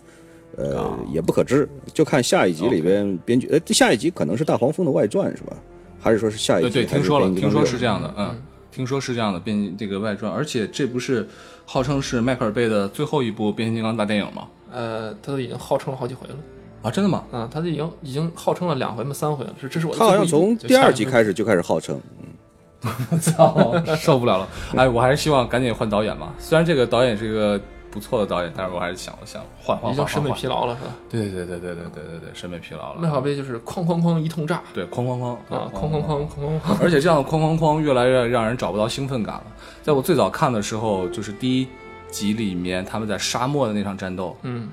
[0.56, 5.54] 呃啊，也不可知，就看下一集里边编剧，呃，下一集可能是大黄蜂的外传是吧？
[6.00, 8.34] 还是说是下一对对，集听说了，听说是这样的，嗯，
[8.76, 11.26] 听说是这样的变这个外传，而且这不是
[11.64, 14.46] 号称是迈克尔贝的最后一部变形金刚大电影吗？
[14.70, 16.34] 呃，他都已经号称了好几回了。
[16.82, 17.24] 啊，真的吗？
[17.32, 19.54] 啊，他已经已经号称了两回嘛，三回了。
[19.58, 21.98] 是，这是我的他好像从第二集开始就开始号称，
[23.10, 24.48] 我操，受不了了！
[24.76, 26.34] 哎，我还是希望赶紧换导演吧。
[26.38, 27.58] 虽然这个导演是一个
[27.96, 30.40] 不错的导演，但是我还是想想换换已经审美换换换。
[30.42, 30.90] 疲劳了，是吧？
[31.08, 33.00] 对对对对对对对对对，审美疲劳了。
[33.00, 36.76] 麦考贝就是哐哐哐一通炸对，哐哐哐啊，哐哐哐哐哐哐。
[36.82, 39.44] 而且这样的哐哐哐越来越让人找不到兴奋感了。
[39.82, 41.68] 在我最早看的时候，就是第一
[42.10, 44.68] 集里面他们在沙漠的那场战斗，嗯，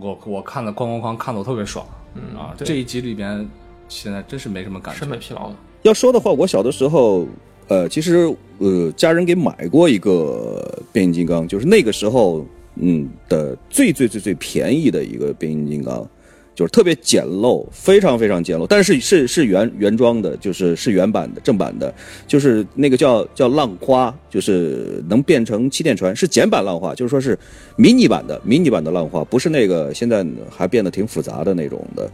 [0.00, 3.46] 我我看的哐哐哐看的我特别爽，嗯啊，这一集里边
[3.88, 5.08] 现在真是没什么感觉审。
[5.08, 5.56] 美疲劳了。
[5.82, 7.26] 要说的话，我小的时候，
[7.68, 12.46] 呃，其实呃，家人给买过一个变形金刚，就是那个时候，
[12.76, 16.06] 嗯的最最最最便宜的一个变形金刚，
[16.54, 21.92] 就是特别简陋，非常非常简陋，但是是是原原装的，就是是原版的正版的，
[22.28, 27.36] 就是那个叫叫浪花，就是能变成气垫船，是简版浪花，就是说是
[27.76, 32.08] 迷你版的迷你版的浪花，不是那个现在还变得挺复杂的那种的，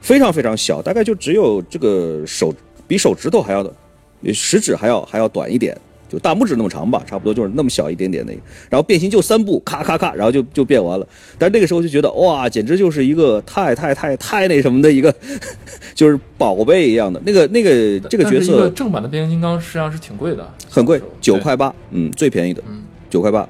[0.00, 2.54] 非常非常小，大概就只有这个手
[2.86, 3.62] 比手指头还要，
[4.32, 5.76] 食指还要还要短一点，
[6.08, 8.38] 就大拇指那么长吧，差不多就是那么小一点点那个。
[8.70, 11.06] 然后变形就三步，咔咔咔，然后就就变完了。
[11.38, 15.14] 但那个时候就觉得哇，简直就是一个太太太太那什么的一个，
[15.94, 17.20] 就是宝贝一样的。
[17.26, 23.48] 那个那个这个角色正版的变形金刚实际上是挺贵的，很贵，九块八，嗯，最便宜的嗯，九块八。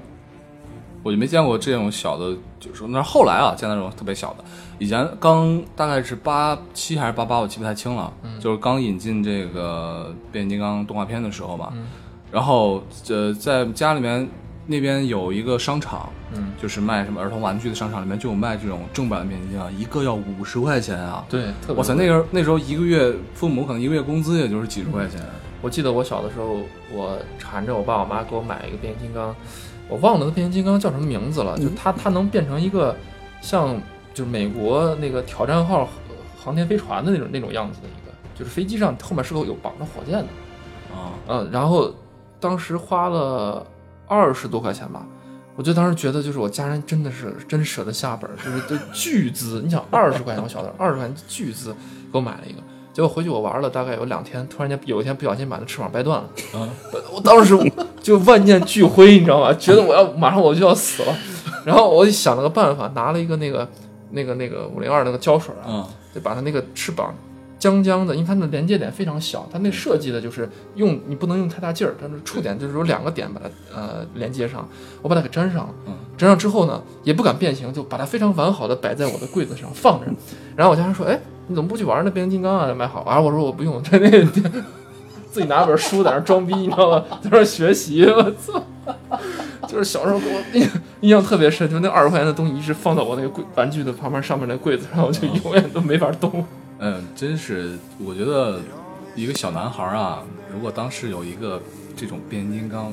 [1.05, 4.45] 我就没见过这种小的，就是说那是后来啊见到这种特别小的。
[4.81, 8.12] 以前刚大概是八七还是八八，我记不太清了。
[8.25, 11.71] 嗯就是刚引进这个变形金刚动画片的时候吧。
[11.77, 11.87] 嗯。
[12.33, 14.29] 然后呃，在家里面
[14.67, 21.25] 那边有一个商场，嗯，就是卖什么儿童玩具的商场里面就有卖这种正版的变形金刚，一个要五十块钱啊！
[21.29, 25.21] 对，特别哇塞，贵那个那时候一个月父母可能一个月工资也就是几十块钱。
[25.61, 26.59] 我记得我小的时候，
[26.93, 29.35] 我缠着我爸我妈给我买一个变形金刚，
[29.88, 32.97] 我忘了那变形金刚叫什么名字了，就它它能变成一个
[33.40, 33.81] 像
[34.12, 35.88] 就是美国那个挑战号
[36.37, 40.27] 航天飞船的那种那种样子的一个，就是飞机上后面是个有绑着火箭的，
[40.94, 41.94] 啊，嗯，然后
[42.40, 43.66] 当时花了
[44.07, 45.07] 二十多块钱吧。
[45.57, 49.62] 我就当时觉得，就是我家人真的是真舍得下本儿，就是就巨资。
[49.62, 51.73] 你想二十块钱，我小的二十块钱巨资
[52.11, 52.59] 给我买了一个，
[52.94, 56.28] 结果回去我玩了大概有两天，突然间有一天不小心把那翅膀掰断了，
[56.59, 56.70] 啊
[57.12, 57.59] 我当时
[58.00, 59.52] 就万念俱灰，你知道吗？
[59.54, 61.16] 觉得我要马上我就要死了，
[61.66, 63.68] 然后我就想了个办法，拿了一个那个
[64.12, 67.12] 那个那个五零二那个胶水啊，嗯就把它那个翅膀
[67.59, 74.68] 将将的，因为它的连接点非常小，它那设计的就是用你不能用太大劲儿，它是触点就是有两个点把它呃连接上，
[75.02, 75.94] 我把它给粘上了，嗯。
[76.16, 80.07] 粘上之后呢，也不敢变形，就把它非常完好的摆在我的柜子上放着，
[80.54, 82.74] 然后我家人说，哎，你怎么不去玩那变形金刚啊？
[82.74, 83.20] 买好啊？
[83.20, 84.11] 我说我不用， 在那
[85.30, 87.04] 自己拿本书在那装逼，你知道吗？
[87.20, 88.62] 在那学习，我操！
[89.66, 90.68] 就是小时候给我印
[91.00, 96.44] 印象特别深，就那二十块钱的东西一直放到我那个柜玩具的旁边上面那柜子上，我就永远都没法动。
[96.78, 98.61] 嗯，真是，我觉得
[99.16, 101.61] 一个小男孩啊，如果当时有一个
[101.96, 102.92] 这种变形金刚，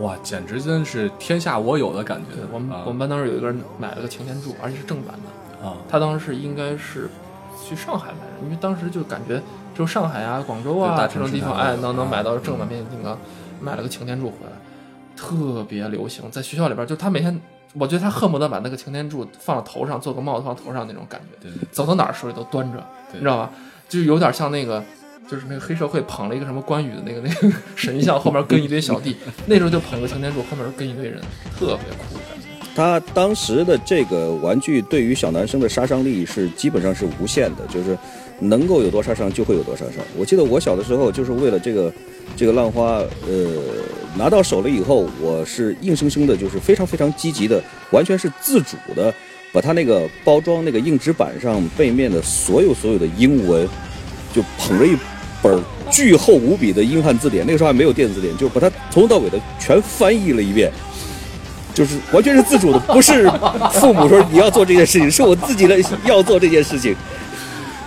[0.00, 2.40] 哇，简直真是天下我有的感觉。
[2.52, 5.66] 我们、啊我们班当时有一个人买了个擎天柱，而且是正版的。
[5.66, 7.08] 啊，他当时应该是
[7.74, 9.36] 去上海买的，因为当时就感觉
[9.74, 13.18] 只有上海啊、广州啊这种地方，哎，能能啊买到正版变形金刚，
[13.60, 14.52] 买了个擎天柱回来，
[15.16, 17.40] 特别流行，在学校里边，就他每天，
[17.74, 23.50] 我觉得他恨不得把那个擎天柱放到头上，做个帽子放头上那种感觉，对走到哪儿手里都端着，你知道吧？
[23.88, 24.82] 就有点像那个。
[25.30, 31.22] 就是那个黑社会捧了一个什么关羽的那个那个 神像，后面跟一堆小弟， 那时候就捧个擎天柱，后面跟一堆人，
[31.56, 32.18] 特别酷。
[32.74, 37.96] 他当时的这个玩具对于小男生的杀伤力是基本上是无限的，就是
[38.38, 40.02] 能够有多杀伤就会有多杀伤。
[40.16, 41.92] 我记得我小的时候就是为了这个
[42.36, 43.46] 这个浪花，呃，
[44.16, 49.12] 拿到手了以后，我是硬生生的，就是非常非常积极的，完全是自主的，
[49.52, 53.68] 把它那个包装那个硬纸板上背面的所有所有的英文，
[54.32, 54.96] 就捧着一
[55.42, 60.72] 本巨厚无比的英汉字典，那个时候还没有电子典，就把它从头到尾的全翻译了一遍。
[61.74, 63.30] 就是完全是自主的，不是
[63.72, 66.94] 父母说你要做这件事情，是我自己的要做这件事情。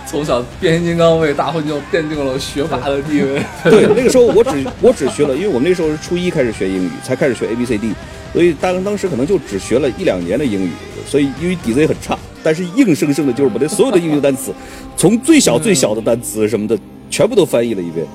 [0.08, 3.42] 从小变形金刚为大混就奠定了学霸的地位。
[3.64, 7.92] 对，那个时候我只我只学了，因为我们那时候是初一开始学英语，才开始学 A B C D，
[8.32, 10.70] 所以当当时可能就只学了一两年的英语，
[11.08, 14.52] 所以英语底子也很差，但是硬生生的就是把那所有的英语单词，
[14.96, 16.78] 从最小最小的单词什么的，
[17.10, 18.06] 全部都翻译了一遍。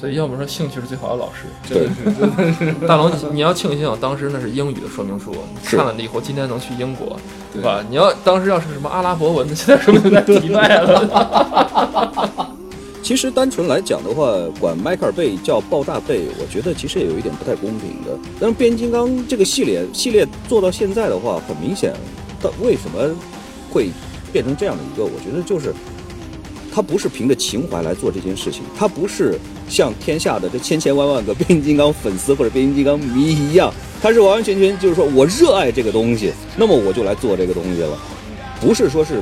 [0.00, 1.44] 所以要么说兴趣是最好的老师。
[1.68, 1.86] 对，
[2.88, 7.18] 大龙，你你要庆幸当时那是英语的说明书，你看了以后今天能去英国，
[7.52, 7.84] 对对吧？
[7.86, 12.46] 你要当时要是什么阿拉伯文的， 现在说不定在迪拜了。
[13.02, 18.16] 其实单纯来讲的话，管迈克尔贝叫爆炸贝，我觉得其实也有一点不太公平的。
[18.40, 21.92] 但是变形金刚这个系列系列做到现在的话，很明显，
[22.40, 23.10] 它为什么
[23.70, 23.90] 会
[24.32, 25.04] 变成这样的一个？
[25.04, 25.74] 我觉得就是
[26.72, 37.98] 他不是凭着情怀来做这件事情，他不是像天下的这千千万万个变形金刚粉丝或者变形金刚迷一样，他是完完全全就是说我热爱这个东西，那么我就来做这个东西了，
[38.60, 39.20] 不是说是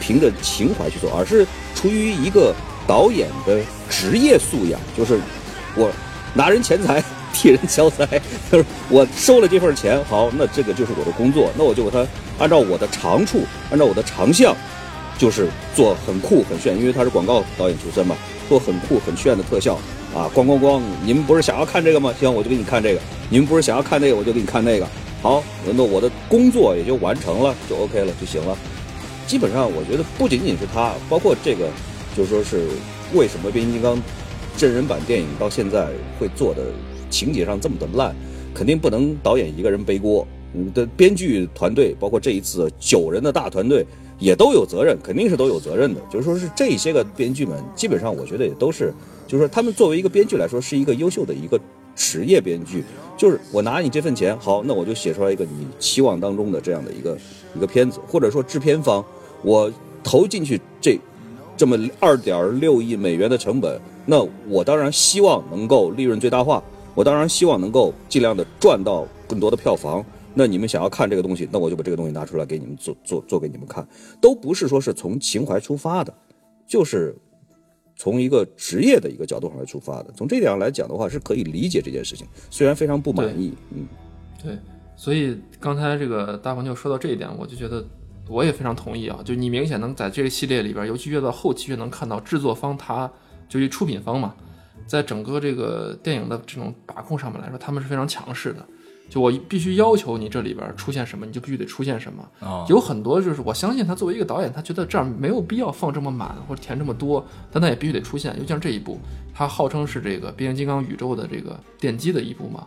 [0.00, 2.54] 凭着情怀去做，而是出于一个
[2.86, 5.18] 导演的职业素养，就是
[5.74, 5.90] 我
[6.34, 7.02] 拿人钱财
[7.32, 8.06] 替人消灾，
[8.50, 12.06] 就是我收了这份钱，好，那这个就是我的工作，那我就把它
[12.38, 14.56] 按照我的长处，按照我的长项，
[15.18, 18.16] 就是做很酷很炫，因为他是广告导演出身嘛，
[18.48, 19.74] 做很酷很炫的特效
[20.14, 20.80] 啊，咣咣咣！
[21.04, 22.14] 你们不是想要看这个吗？
[22.18, 23.00] 行，我就给你看这个。
[23.28, 24.86] 你们不是想要看那个，我就给你看那个。
[25.20, 25.42] 好，
[25.76, 28.56] 那我的工作也就完成了，就 OK 了就行了。
[29.26, 31.68] 基本上，我觉得不仅仅是他，包括这个，
[32.16, 32.68] 就说是
[33.12, 34.00] 为什么变形金刚
[34.56, 36.62] 真人版电影到现在会做的
[37.10, 38.14] 情节上这么的烂，
[38.54, 40.26] 肯定不能导演一个人背锅。
[40.52, 43.84] 你的编剧团队，包括这一次九人的大团队，
[44.18, 46.00] 也都有责任，肯定是都有责任的。
[46.10, 48.92] 就是说是这些个编剧们，基本上我觉得也都是，
[49.26, 51.58] 就是说他们作为一个编剧来说，是一个优秀的一个
[51.94, 52.82] 职业编剧。
[53.16, 57.16] 就是我拿你这份钱，好，那我就写出来一个你期望当中的这样的一个
[57.54, 59.04] 一个片子，或者说制片方，
[59.42, 59.72] 我
[60.04, 60.98] 投进去这
[61.56, 66.62] 这么二点六亿美元的成本，那我当然希望能够利润最大化，
[66.94, 70.04] 我当然希望能够尽量的赚到更多的票房。
[70.38, 73.84] 那你们想要看这个东西，那我就把这个东西拿出来给你们做做做给你们看，
[74.20, 76.14] 都不是说是从情怀出发的，
[76.64, 77.12] 就是
[77.96, 80.12] 从一个职业的一个角度上来出发的。
[80.14, 83.84] 从这点上来讲的话，是可以理解这件事情，虽然非常不满意，嗯。
[84.40, 84.56] 对，
[84.94, 87.84] 所以刚才这个大鹏就说到这一点，我就觉得
[88.28, 89.18] 我也非常同意啊。
[89.24, 93.10] 就你明显能在这个系列里边，尤其越到后期越能看到制作方他
[93.48, 94.36] 就一出品方嘛，
[94.86, 98.64] 在整个这个电影的这种把控上面来说，他们是非常强势的。
[99.08, 102.28] 就我必须要求你这里边出现什么，你就必须得出现什么。
[102.40, 108.34] 啊，有很多就是我相信他作为一个导演，他觉得这儿没有必要放这么满或者填这么多，但他也必须得出现。
[108.36, 108.98] 尤其像这一部，
[109.34, 112.66] 它号称是这个变形金刚宇宙的这个奠基的一部嘛，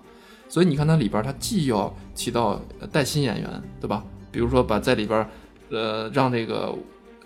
[0.49, 4.03] 所以你看它里边，它既要起到呃带新演员，对吧？
[4.31, 5.27] 比如说把在里边，
[5.69, 6.73] 呃，让这个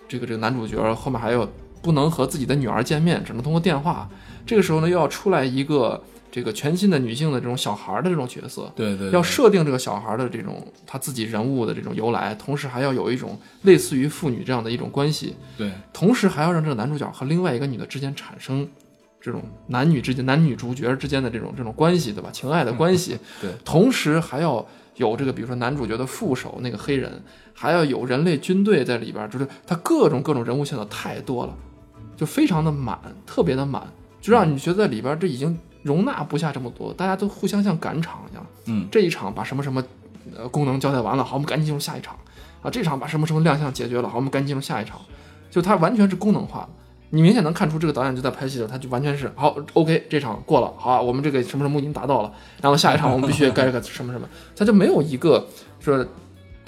[0.08, 1.48] 这个这个男主角后面还有
[1.86, 4.08] 不能和自己的女儿见面，只能通过电话。
[4.44, 15.70] 这个时候呢，又要出来一个这个全新的女性的这种小孩的这种角色，对对，要设定这个小孩的这种他自己人物的这种由来，同时还要有一种类似于父女这样的一种关系，对。
[15.92, 18.68] 同时还要让这个男主角和另外一个女的之间产生
[19.20, 22.30] 这种男女之间、男女主角之间的这种这种关系，对吧？
[22.32, 23.16] 情爱的关系。
[23.40, 23.50] 对。
[23.64, 24.64] 同时还要
[24.96, 27.22] 有这个，比如说男主角的副手那个黑人，
[27.52, 31.54] 还要有人类军队在里边，就是他各种各种人物线索太多了，
[32.16, 33.82] 就非常的满，特别的满，
[34.20, 38.46] 就让你觉得里边这已经容纳不下这么多，大家都互相像赶场一样。
[38.66, 39.82] 嗯，这一场把什么什么
[40.36, 42.16] 呃功能交代完了，好，我们赶紧进入下一场
[42.62, 42.70] 啊。
[42.70, 45.00] 这场把什么什么亮相解决了，好，我们赶紧进入下一场。
[45.50, 46.68] 就它完全是功能化的。
[47.10, 55.46] 你明显能看出这个导演就在拍戏的，他就完全是好，OK，这场过了，好啊，我们这个什么什么目的已经达到了，然后下一场我们必须该 个什么什么，他就没有一个
[55.78, 56.04] 说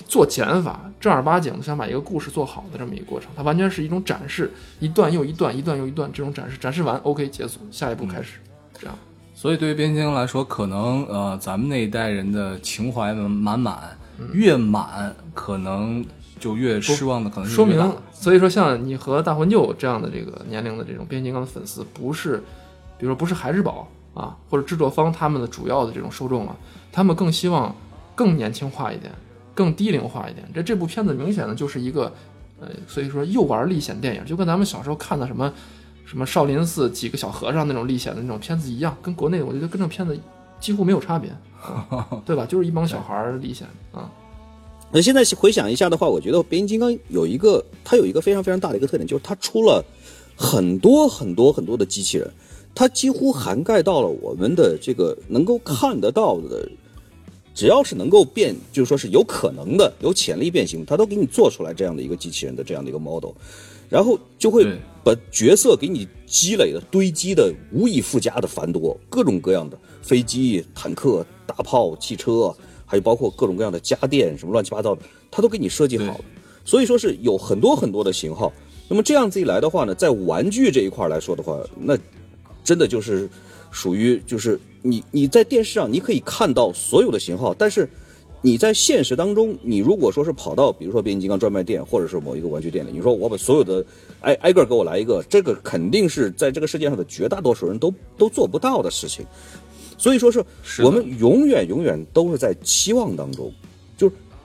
[0.08, 8.38] 做减法，正儿八经的想把一个故事做好的这么一个过程，它完全是一种展示，一段又一段，一段又一段这种展示，展示完 OK 结束，下一步开始，
[8.80, 8.98] 这样。
[9.34, 13.96] 所以对于变形金刚来说，可能呃咱们那一代人的情怀满满，
[14.32, 16.04] 越满可能
[16.40, 22.42] 就越失望的可能性说明，所以说像你和大魂舅这样的这个年龄的这种变形金刚的粉丝，不是，
[22.98, 26.56] 比如说不是孩之宝啊，或者制作方他们的主要的这种受众啊，
[26.90, 27.72] 他们更希望
[28.16, 29.12] 更年轻化一点，
[29.58, 30.48] 更低龄化一点。
[30.54, 32.12] 这这部片子明显的就是一个，
[32.60, 35.52] 呃，所以说诱玩历险电影，就跟咱们小时候看的什么
[36.06, 40.16] 什么少林寺几个小和尚那种历险的那种片子一样，跟国内我觉得跟这种片子
[40.60, 41.28] 几乎没有差别，
[41.60, 42.46] 啊对吧？
[42.46, 44.08] 就是一帮小孩儿历险啊。
[44.92, 49.84] 那现在回想一下的话，我觉得变形金刚有一个，它有一个非常非常大的一个特点，就是它出了
[50.36, 52.30] 很多很多很多的机器人，
[52.74, 56.66] 它几乎涵盖到了我们的这个能够看得到的，
[57.58, 63.32] 只要是能够变，就是说是有可能的、有潜力变形，它都给你做出来这样的一个机器人的这样的一个 model，
[63.88, 64.64] 然后就会
[65.02, 72.54] 把角色给你积累的、堆积的无以复加的繁多，各种各样的飞机、坦克、大炮、汽车，
[72.86, 76.24] 还有包括各种各样的家电，什么乱七八糟的，它都给你设计好了。
[76.64, 78.52] 所以说是有很多很多的型号。
[78.88, 81.98] 那么这样子一来的话呢，在玩具这一块来说的话，那
[82.62, 83.28] 真的就是
[83.70, 87.88] 属于就是你你在电视上你可以看到所有的型号，但是
[88.40, 93.84] 你在现实当中，你如果说是跑到比如说变形金刚专卖店或者是某一个玩具店里，你说我把所有的
[94.20, 99.26] 挨挨个给我来一个，这个肯定是在这个世界上的绝大多数人都都做不到的事情。
[99.96, 100.44] 所以说是
[100.84, 103.54] 我们永远永远都是在期望当中，就是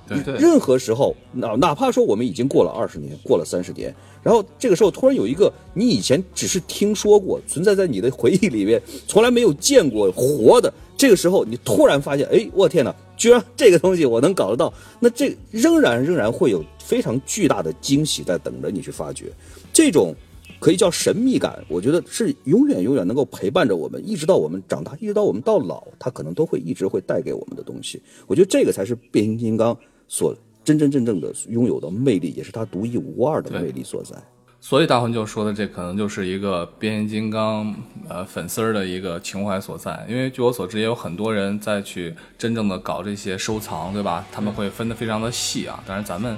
[0.08, 19.32] 对对任何时候，哪哪怕说我们已经过了二十年，过了三十年，然后这个时候突然有一个你以前只是听说过，存在在你的回忆里面，从来没有见过活的，这个时候你突然发现，哎，我天哪，居然这个东西我能搞得到，那这仍然仍然会有非常巨大的惊喜在等着你去发掘，
[19.72, 20.16] 这种。
[20.60, 28.02] 可以叫神秘感，我觉得是永远永远能够陪伴着我们，一直到我们长大，一直到我们到老，它可能都会一直会带给我们的东西。
[28.28, 29.78] 我觉得这个才是变形金刚
[30.14, 30.32] 所
[30.64, 34.16] 真真正正的拥有的魅力，也是它独一无二的魅力所在。
[34.62, 37.76] 所以大魂就说的这可能就是一个变形金刚
[38.08, 44.24] 呃粉丝儿的一个情怀所在，因为据我所知，也有很多人在去真正的搞这些收藏，对吧？
[44.32, 45.84] 他们会分得非常的细啊。
[45.88, 46.38] 当然，咱们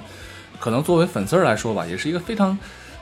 [0.58, 2.58] 可能作为粉丝儿来说吧，也是一个非常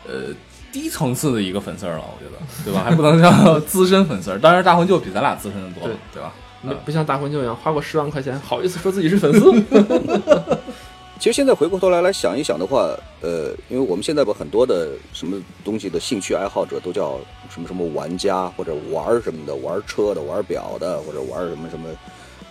[0.08, 0.34] 呃
[0.72, 2.82] 低层次的一个粉丝儿了，我觉得，对吧？
[2.82, 4.40] 还不能叫 资深粉丝儿。
[4.40, 6.34] 当然，大魂就比咱俩资深的多了，对吧？
[6.66, 9.52] 不不像大魂舅一样花过十万块钱，好意思说自己是粉丝？
[11.20, 12.90] 其实现在回过头来来想一想的话，
[13.22, 21.88] 呃，因为我们现在把很多的什么东西的兴趣爱好者都叫什么什么玩家，或者玩什么的，玩车的、玩表的，或者玩什么什么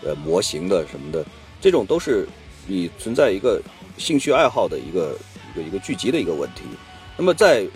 [0.03, 1.23] 呃模型的什么的，
[1.61, 2.25] 这种都是
[2.65, 3.61] 你存在一个
[3.97, 5.15] 兴趣爱好的一个
[5.53, 6.61] 一个一个聚集的一个问题。
[7.17, 7.67] 那么在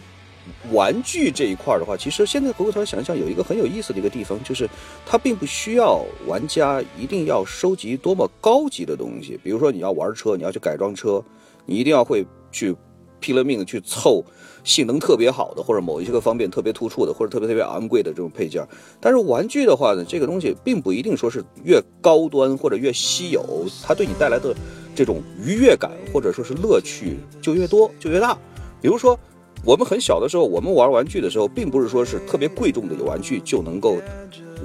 [0.71, 4.69] 玩具这一块儿的话，其实现在回过头来想想，有一个很有意思的一个地方，就是
[5.05, 9.39] 它并不需要玩家一定要收集多么高级的东西。
[9.43, 11.23] 比如说你要玩车，你要去改装车，
[11.65, 12.75] 你一定要会去
[13.19, 14.23] 拼了命的去凑
[14.63, 18.65] 性能特别好的，或者某一些个方面特别突出的，或者特别特别昂贵的这种配件。
[18.99, 24.55] 但是玩具的话呢，这个东西并不一定说是越高端或者越稀有，它对你带来的
[24.95, 28.37] 这种愉悦感或者说是乐趣就越多就越大。
[28.81, 29.17] 比如说。
[29.67, 33.97] 我们很小的时候，我们玩玩具的时候，并不是说是特别贵重的玩具就能够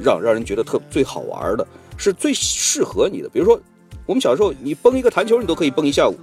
[0.00, 3.28] 让让人觉得特最好玩的，是最适合你的。
[3.28, 3.60] 比如说，
[4.06, 6.14] 我们小时候，你蹦一个弹球，你都可以蹦一下午；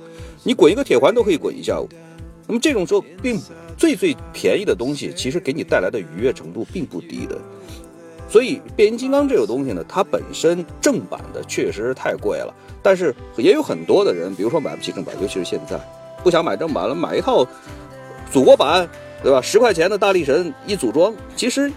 [0.46, 1.90] 你滚一个铁环都可以滚一下午。
[2.48, 3.38] 那么这种时候，并
[3.78, 7.38] 最最便宜的东西，其实给你带来的愉悦程度并不低的。
[8.30, 15.78] 所以，变形金刚这个东西呢，它本身正版的确实是太贵了，但是也有很多的人，比如说买不起正版，尤其是现在
[16.24, 17.46] 不想买正版了，买一套。
[18.32, 18.88] 祖国版，
[19.24, 19.42] 对吧？
[19.42, 21.72] 十块钱的大力神一组装，其实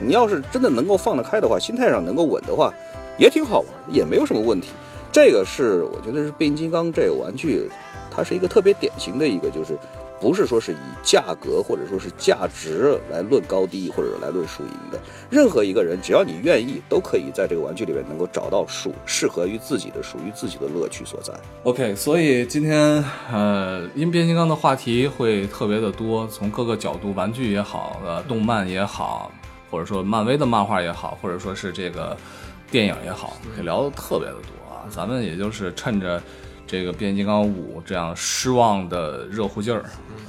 [0.00, 2.72] 你要是真的能够放得开的话，心态上能够稳的话，
[3.18, 4.68] 也挺好玩，也没有什么问题。
[5.12, 7.70] 这个是我觉得是变形金刚这个玩具，
[8.10, 9.78] 它是一个特别典型的一个，就是
[10.20, 14.98] 不是说是以价格或者说是价值来论高低或者来论输赢的。
[15.30, 21.34] 任何一个人，只要你愿意，都可以在这个玩具里面能够找到属适合于自己的、属于自己的乐趣所在。
[21.64, 29.30] OK，所以今天呃，因变形金刚的话题会特别的多，从各个角度，玩具也好，呃，动漫也好，
[29.70, 32.16] 或者说漫威的漫画也好，或者说是这个
[32.70, 34.88] 电影也好，可以聊的特别的多啊。
[34.90, 36.22] 咱们也就是趁着
[36.74, 39.82] 这个变形金刚五这样失望的热乎劲儿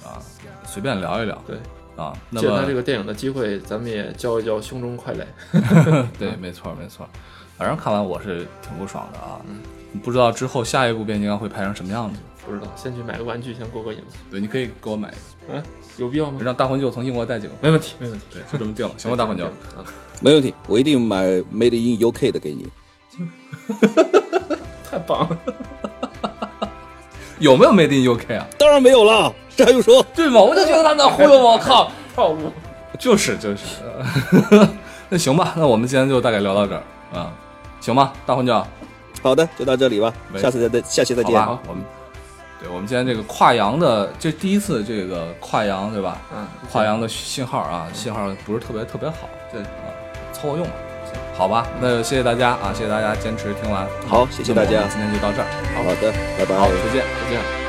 [0.03, 0.21] 啊，
[0.63, 1.41] 随便聊一聊。
[1.47, 1.57] 对，
[1.95, 2.13] 啊。
[2.29, 5.25] 那借他这个电影的机会，咱们也教一教胸中快垒。
[6.19, 7.09] 对，没错没错，
[7.57, 9.41] 反正看完我是挺不爽的啊。
[10.03, 12.19] 不知道之后下一部变形金刚会拍成什么样子。
[12.45, 14.05] 不知道，先去买个玩具，先过过瘾吧。
[14.29, 15.63] 对，你可以给我买一个，嗯，
[15.97, 16.39] 有必要吗？
[16.43, 17.53] 让大魂舅从英国带几个。
[17.59, 18.25] 没问题，没问题。
[18.31, 19.45] 对，就这么定了， 行吧，大魂舅。
[19.45, 19.81] 啊，
[20.21, 22.69] 没问题，我一定买 Made in UK 的给你。
[24.87, 25.37] 太棒了！
[27.39, 28.45] 有没有 Made in UK 啊？
[28.57, 30.05] 当然没有了，这还用说？
[30.15, 31.91] 对吗，我就觉得他们在忽悠我， 靠！
[32.15, 32.51] 套路。
[32.97, 33.65] 就是就是，
[35.09, 36.81] 那行吧，那我们今天就大概聊到这儿
[37.13, 37.29] 啊，
[37.81, 38.65] 行吧，大魂舅，
[39.21, 41.37] 好的，就到这里吧，下次再再下期再见。
[41.37, 41.83] 好吧，我们
[42.61, 46.21] 对我们今天这个跨洋的，这第一次这个跨洋对吧？
[46.33, 49.91] 嗯，跨洋的信号啊，信号不是特别特别好，这啊
[50.31, 50.71] 凑合用吧，
[51.37, 56.55] 好吧，那就谢谢大家啊，谢谢大家坚持听完，好谢谢大家今天就到这儿，好的，拜拜。
[56.55, 57.03] 好，再见。
[57.23, 57.64] 再见。